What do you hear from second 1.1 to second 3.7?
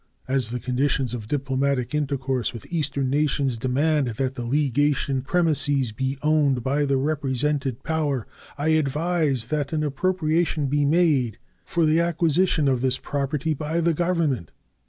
of diplomatic intercourse with Eastern nations